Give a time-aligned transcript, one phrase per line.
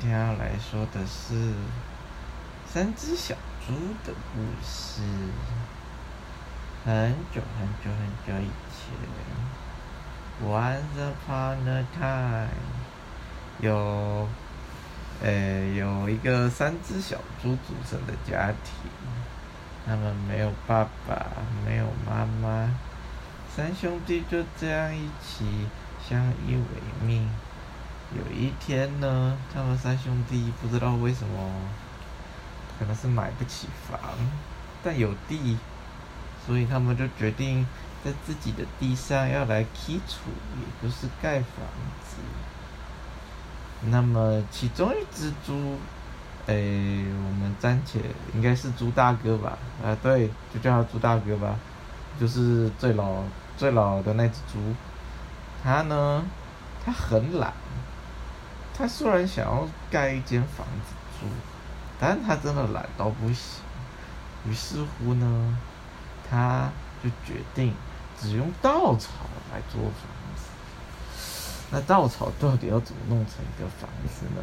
[0.00, 1.52] 今天要来说的是
[2.64, 3.34] 三只小
[3.66, 3.72] 猪
[4.04, 5.02] 的故事。
[6.84, 8.94] 很久很久很久以前
[10.48, 12.48] ，Once upon a time，
[13.58, 14.28] 有，
[15.20, 18.88] 呃，有一个三只小猪组成的家庭，
[19.84, 21.26] 他们没有爸爸，
[21.66, 22.70] 没有妈妈，
[23.52, 25.66] 三兄弟就这样一起
[26.08, 27.28] 相依为命。
[28.16, 31.50] 有一天呢，他们三兄弟不知道为什么，
[32.78, 34.00] 可能是买不起房，
[34.82, 35.58] 但有地，
[36.46, 37.66] 所以他们就决定
[38.02, 41.66] 在自己的地上要来起厝，也就是盖房
[42.02, 42.16] 子。
[43.90, 45.76] 那么其中一只猪，
[46.46, 48.00] 诶，我们暂且
[48.34, 49.58] 应该是猪大哥吧？
[49.84, 51.54] 啊，对，就叫他猪大哥吧，
[52.18, 53.22] 就是最老
[53.58, 54.58] 最老的那只猪。
[55.62, 56.24] 他呢，
[56.82, 57.52] 他很懒。
[58.78, 61.26] 他虽然想要盖一间房子住，
[61.98, 63.60] 但他真的懒到不行。
[64.48, 65.58] 于是乎呢，
[66.30, 66.70] 他
[67.02, 67.74] 就决定
[68.20, 69.10] 只用稻草
[69.52, 69.92] 来做房
[70.36, 70.44] 子。
[71.72, 74.42] 那稻草到底要怎么弄成一个房子呢？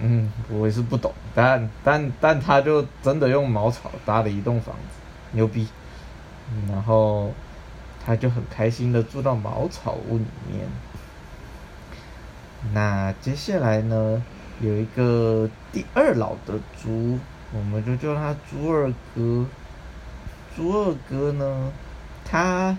[0.00, 1.10] 嗯，我也是不懂。
[1.34, 4.98] 但但但他就真的用茅草搭了一栋房子，
[5.32, 5.66] 牛逼。
[6.68, 7.32] 然后
[8.04, 10.68] 他就很开心的住到茅草屋里面。
[12.74, 14.22] 那接下来呢，
[14.60, 17.18] 有一个第二老的猪，
[17.52, 19.46] 我们就叫他猪二哥。
[20.54, 21.72] 猪二哥呢，
[22.22, 22.76] 他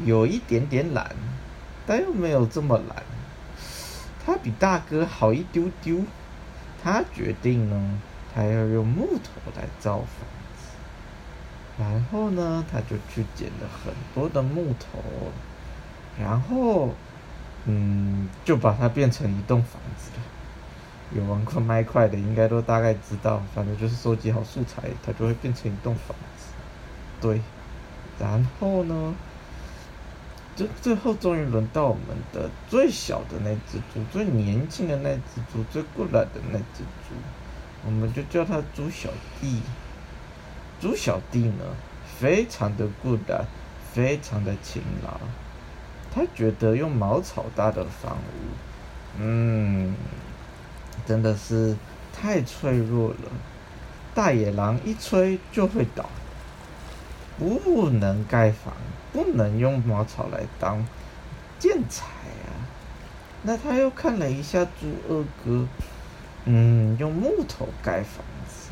[0.00, 1.14] 有一点点懒，
[1.86, 3.04] 但又没有这么懒。
[4.26, 6.02] 他比大哥好一丢丢。
[6.82, 8.00] 他决定呢，
[8.34, 10.08] 他要用木头来造房
[10.58, 10.66] 子。
[11.78, 14.98] 然后呢，他就去捡了很多的木头，
[16.20, 16.90] 然后。
[17.66, 20.22] 嗯，就把它变成一栋房子了。
[21.12, 26.46] 有玩过麦块的，应该都大概知道，反正就是收集好素材，它就会变成一栋房子。
[27.20, 27.40] 对，
[28.18, 29.14] 然后呢，
[30.54, 37.14] 最最后终于轮到我们的最小的那只猪，最年轻的那只猪，最过来的那只猪，
[37.84, 39.10] 我们就叫它猪小
[39.40, 39.60] 弟。
[40.80, 41.64] 猪小弟呢，
[42.18, 43.20] 非常的 good，
[43.92, 45.20] 非常的勤劳。
[46.12, 49.94] 他觉得用茅草搭的房屋，嗯，
[51.06, 51.76] 真的是
[52.12, 53.30] 太脆弱了，
[54.14, 56.10] 大野狼一吹就会倒，
[57.38, 58.74] 不能盖房，
[59.12, 60.84] 不能用茅草来当
[61.58, 62.50] 建材啊。
[63.42, 65.66] 那他又看了一下猪二哥，
[66.44, 68.70] 嗯，用木头盖房子，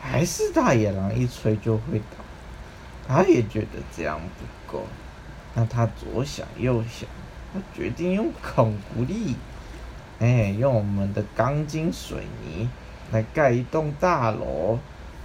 [0.00, 2.24] 还是大野狼一吹就会倒，
[3.06, 4.86] 他也觉得这样不够。
[5.58, 7.08] 那他左想右想，
[7.52, 9.34] 他决定用孔古力，
[10.18, 12.68] 哎，用我们的钢筋水泥
[13.10, 14.78] 来盖一栋大楼，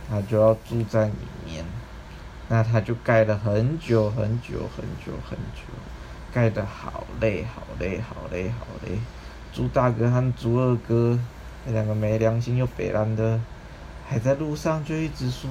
[0.09, 1.14] 他就要住在里
[1.46, 1.66] 面。
[2.47, 5.64] 那他就盖了很久很久很久很久，
[6.34, 8.97] 盖得好累好累好累好累。
[9.52, 11.20] 猪大哥和猪二哥
[11.66, 13.40] 那两个没良心又北烂的，
[14.08, 15.50] 还在路上就一直说：“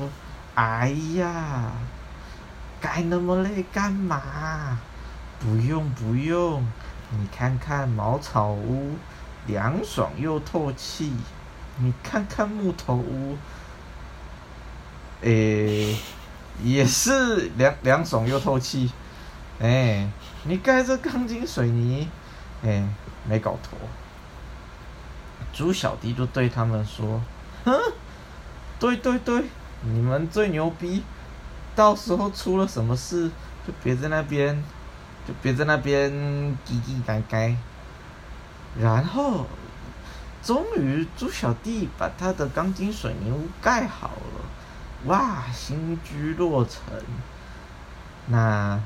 [0.57, 1.73] 哎呀！”
[2.81, 4.79] 盖那么累干嘛？
[5.39, 6.63] 不用不用，
[7.11, 8.95] 你看看茅草屋，
[9.47, 11.13] 凉爽又透气；
[11.79, 13.37] 你看看木头屋，
[15.23, 15.97] 诶，
[16.63, 18.93] 也是凉凉爽又透气。
[19.61, 20.09] 哎，
[20.45, 22.09] 你盖这钢筋水泥，
[22.63, 22.87] 哎，
[23.27, 23.77] 没搞头。
[25.53, 27.21] 猪小弟就对他们说
[27.65, 27.73] ：“哼，
[28.79, 29.45] 对对对，
[29.83, 31.03] 你们最牛逼。”
[31.77, 33.31] 到时候出了什么事，
[33.67, 34.63] 就别在那边，
[35.27, 36.11] 就别在那边
[36.67, 37.55] 叽叽喳喳。
[38.79, 39.47] 然后，
[40.43, 46.83] 终于猪小弟把他的钢筋水泥屋盖好了，哇，新居落成。
[48.27, 48.79] 那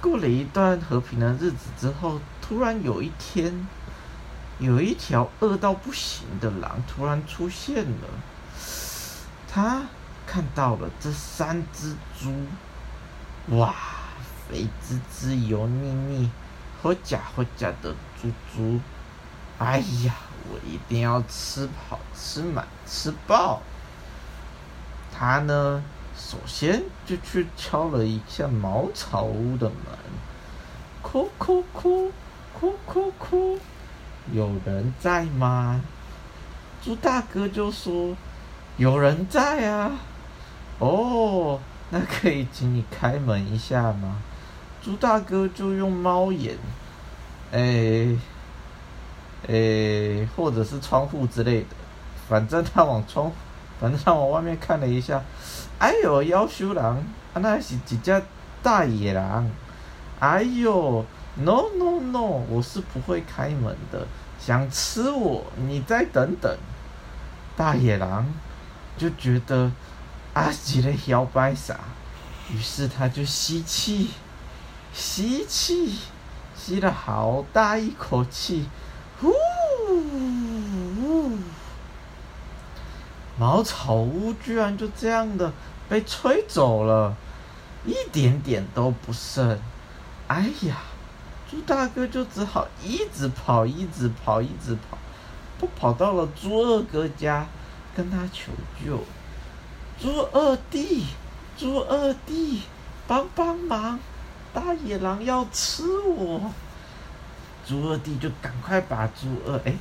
[0.00, 3.66] 过了一段和平的日子之后，突然有一天，
[4.58, 8.08] 有一条饿到不行的狼突然出现了，
[9.52, 9.82] 他。
[10.26, 12.32] 看到了这三只猪，
[13.56, 13.74] 哇，
[14.48, 16.30] 肥滋滋、油腻腻、
[16.82, 18.80] 好假好假的猪猪，
[19.58, 20.14] 哎呀，
[20.50, 23.62] 我一定要吃饱、吃满、吃爆。
[25.16, 25.82] 他呢，
[26.16, 29.76] 首先就去敲了一下茅草屋的门，
[31.02, 32.10] 哭哭哭，
[32.52, 33.58] 哭哭哭，
[34.32, 35.80] 有人在吗？
[36.82, 38.16] 猪大哥就说
[38.76, 39.92] ：“有人在啊。”
[40.78, 41.58] 哦，
[41.90, 44.16] 那可以请你开门一下吗？
[44.82, 46.56] 猪大哥就用猫眼，
[47.52, 48.08] 哎，
[49.46, 51.66] 诶，或者是窗户之类的，
[52.28, 53.32] 反正他往窗，
[53.80, 55.22] 反正他往外面看了一下，
[55.78, 57.02] 哎呦，妖修狼，
[57.34, 58.22] 那是一只
[58.62, 59.50] 大野狼，
[60.20, 61.04] 哎呦
[61.36, 64.06] ，no no no，我是不会开门的，
[64.38, 66.56] 想吃我，你再等等。
[67.56, 68.26] 大野狼
[68.98, 69.70] 就觉得
[70.34, 71.78] 阿吉的小白伞，
[72.52, 74.10] 于是他就吸气，
[74.92, 75.98] 吸气，
[76.56, 78.68] 吸了好大一口气，
[79.20, 79.32] 呼，
[83.38, 85.52] 茅草屋居然就这样的
[85.88, 87.16] 被吹走了，
[87.86, 89.58] 一点点都不剩。
[90.26, 90.78] 哎呀，
[91.50, 94.98] 猪大哥就只好一直跑，一直跑，一直跑。
[95.60, 97.46] 都跑到了猪二哥家，
[97.94, 98.50] 跟他求
[98.84, 98.98] 救。
[100.00, 101.06] 猪二弟，
[101.56, 102.62] 猪二弟，
[103.06, 103.98] 帮帮忙！
[104.52, 106.52] 大野狼要吃我。
[107.66, 109.72] 猪二弟就赶快把猪二哎，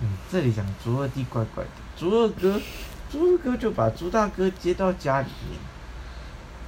[0.00, 1.70] 嗯，这里讲猪二弟怪怪的。
[1.96, 2.60] 猪二哥，
[3.10, 5.58] 猪二哥就把猪大哥接到家里面。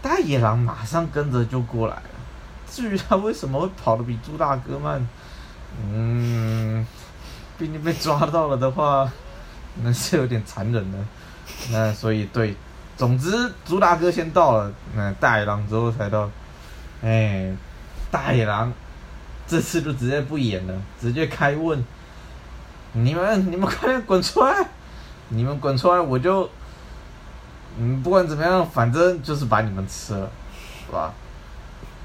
[0.01, 2.03] 大野狼马上跟着就过来了。
[2.69, 5.07] 至于他为什么会跑得比猪大哥慢，
[5.93, 6.87] 嗯。
[7.59, 9.09] 毕竟被抓到了的话，
[9.83, 10.99] 那是有点残忍的。
[11.71, 12.57] 那所以对，
[13.03, 16.31] 总之猪大哥先到了，那大野狼之后才到。
[17.03, 17.53] 哎，
[18.13, 18.73] 大野狼
[19.45, 21.85] 这次就直接不演了，直接开问：
[22.93, 24.69] 你们你们快点滚出来！
[25.31, 26.49] 你们滚出来，我就
[27.77, 30.31] 嗯不管怎么样，反正就是把你们吃了，
[30.87, 31.13] 是吧？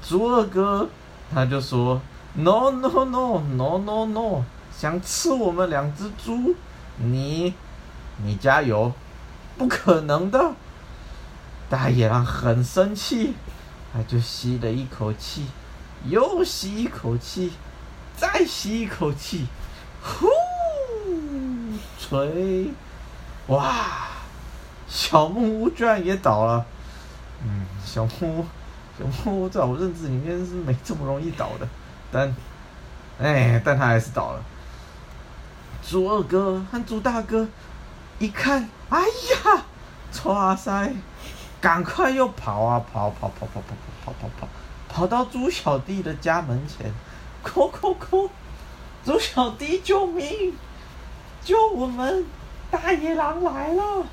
[0.02, 0.88] 猪二哥
[1.32, 2.00] 他就说
[2.34, 4.42] ：No no no no no no。
[4.76, 6.56] 想吃我们两只猪，
[6.96, 7.54] 你，
[8.24, 8.92] 你加油，
[9.56, 10.54] 不可能的。
[11.68, 13.34] 大野狼很生气，
[13.92, 15.46] 他就吸了一口气，
[16.06, 17.52] 又吸一口气，
[18.16, 19.46] 再吸一口气，
[20.02, 20.28] 呼，
[22.00, 22.70] 吹，
[23.48, 24.08] 哇，
[24.88, 26.64] 小木屋居然也倒了。
[27.44, 28.46] 嗯，小木屋，
[28.98, 31.68] 小木屋在我认知里面是没这么容易倒的，
[32.10, 32.34] 但，
[33.20, 34.42] 哎，但他还是倒了。
[35.86, 37.46] 猪二哥和猪大哥
[38.18, 39.64] 一看，哎呀，
[40.24, 40.92] 哇塞，
[41.60, 43.74] 赶快又跑啊跑跑跑跑跑
[44.04, 44.48] 跑跑跑跑，
[44.88, 46.92] 跑到猪小弟的家门前，
[47.42, 48.30] 哭哭哭，
[49.04, 50.54] 猪小弟救命，
[51.42, 52.24] 救我们，
[52.70, 54.06] 大野狼来了。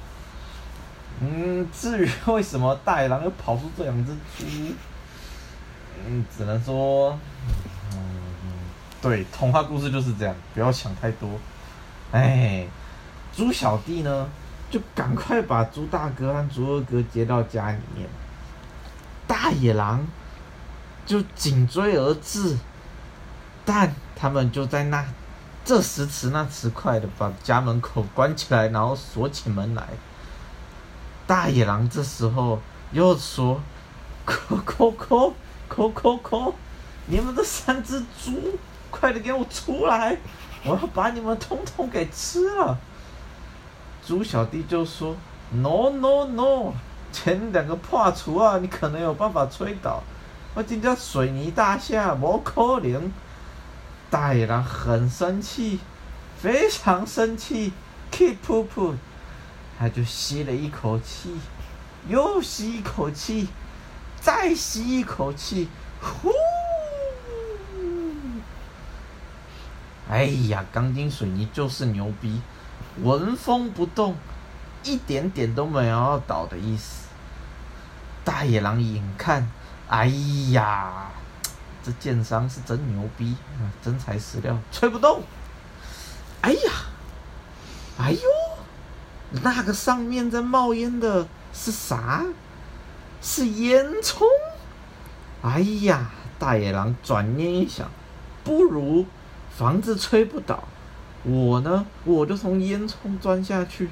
[1.22, 4.46] 嗯，至于为什么大野狼又跑出这两只猪，
[6.06, 7.18] 嗯，只能说，
[7.94, 8.00] 嗯，
[9.02, 11.30] 对，童话故事就是这样，不要想太多。
[12.12, 12.68] 哎，
[13.34, 14.30] 猪小弟呢，
[14.76, 18.10] 就赶快把猪大哥和猪二哥接到家里面。
[19.26, 20.06] 大野狼
[21.06, 22.58] 就紧追而至，
[23.64, 25.06] 但他们就在那
[25.64, 29.88] 这时迟那时快的把家门口关起来，然后锁起门来。
[31.26, 32.62] 大野狼这时候
[32.92, 33.62] 又说
[34.26, 35.34] ：“扣扣扣
[35.70, 36.54] 扣扣扣，
[37.06, 38.60] 你们这三只猪，
[38.92, 40.18] 快点给我出来！”
[40.68, 42.78] 我要把你们通通给吃了。
[44.06, 45.16] 猪小弟就说
[45.52, 46.74] ：“No No No，
[47.12, 50.04] 前两个破厨啊，你可能有办法吹倒。
[50.54, 53.12] 我今天水泥大厦，不可能。”
[54.12, 55.80] 大野狼很生气，
[56.40, 57.74] 非常生气
[58.12, 58.94] ，keep 噗噗，
[59.78, 61.36] 他就吸了一口气，
[62.08, 63.48] 又吸一口气，
[64.22, 65.68] 再吸一口气，
[66.00, 66.32] 呼。
[70.08, 72.40] 哎呀，钢筋水泥就是牛逼，
[73.02, 74.16] 纹风不动，
[74.84, 77.08] 一点点都没有要倒的意思。
[78.24, 79.50] 大野狼眼看，
[79.88, 80.08] 哎
[80.52, 81.12] 呀，
[81.84, 83.36] 这剑伤是真牛逼，
[83.84, 85.22] 真材实料，吹不动。
[86.42, 86.72] 哎呀，
[88.00, 88.20] 哎呦，
[89.44, 92.24] 那个上面在冒烟的是啥？
[93.22, 94.24] 是烟囱。
[95.42, 96.10] 哎呀，
[96.40, 97.90] 大野狼转念一想，
[98.44, 99.06] 不如。
[99.58, 100.64] 房子吹不倒，
[101.26, 103.90] 我呢，我就从烟囱钻下去。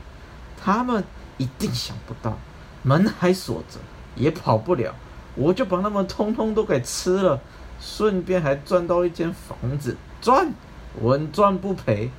[0.61, 1.03] 他们
[1.37, 2.37] 一定想不到，
[2.83, 3.79] 门还锁着，
[4.15, 4.93] 也跑不了。
[5.35, 7.41] 我就把他们通通都给吃了，
[7.81, 10.53] 顺便还赚到一间房子，赚，
[11.01, 12.11] 稳赚不赔。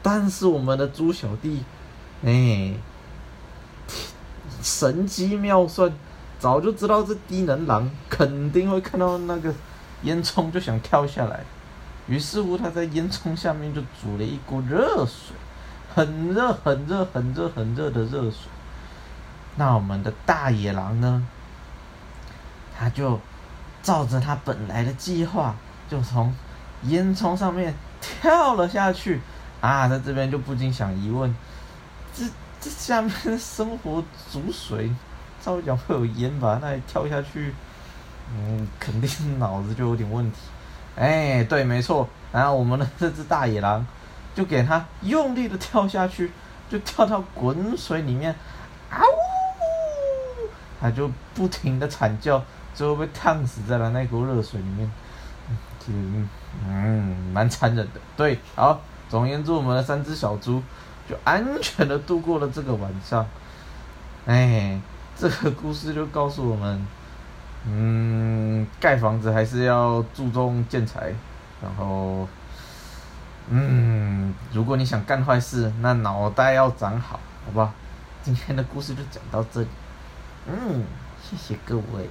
[0.00, 1.64] 但是我们的猪小弟，
[2.24, 2.74] 哎，
[4.62, 5.92] 神机妙算，
[6.38, 9.52] 早就知道这低能狼肯定会看到那个
[10.04, 11.44] 烟囱就想跳下来。
[12.06, 15.36] 于是乎，他在烟囱下面就煮了一锅热水，
[15.94, 18.48] 很热、很热、很热、很热的热水。
[19.56, 21.26] 那我们的大野狼呢？
[22.76, 23.20] 他就
[23.82, 25.54] 照着他本来的计划，
[25.88, 26.34] 就从
[26.84, 29.20] 烟囱上面跳了下去。
[29.60, 31.32] 啊，在这边就不禁想疑问：
[32.12, 32.24] 这
[32.60, 34.90] 这下面生活煮水，
[35.40, 36.58] 照理讲会有烟吧？
[36.60, 37.54] 那跳下去，
[38.34, 40.38] 嗯，肯定脑子就有点问题。
[40.96, 42.08] 哎，对，没错。
[42.32, 43.86] 然后我们的这只大野狼，
[44.34, 46.32] 就给它用力的跳下去，
[46.70, 48.34] 就跳到滚水里面，
[48.90, 50.48] 啊呜！
[50.80, 52.42] 它就不停的惨叫，
[52.74, 54.90] 最后被烫死在了那锅热水里面。
[55.88, 56.28] 嗯，
[56.66, 58.00] 嗯，蛮残忍的。
[58.16, 58.80] 对，好。
[59.08, 60.62] 总而言之，我们的三只小猪
[61.06, 63.26] 就安全的度过了这个晚上。
[64.24, 64.80] 哎，
[65.14, 66.86] 这个故事就告诉我们，
[67.66, 71.12] 嗯，盖房子还是要注重建材。
[71.62, 72.26] 然后，
[73.48, 77.72] 嗯，如果你想干坏事，那脑袋要长好，好吧？
[78.22, 79.68] 今天的故事就讲到这里。
[80.48, 80.84] 嗯，
[81.22, 82.08] 谢谢各位。